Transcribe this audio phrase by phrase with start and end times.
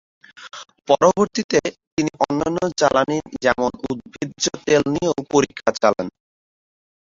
[0.89, 1.59] পরবর্তীতে
[1.95, 6.07] তিনি অন্যান্য জ্বালানি যেমন উদ্ভিজ্জ তেল নিয়েও পরীক্ষা চালান।